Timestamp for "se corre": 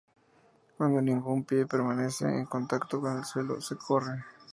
3.61-4.23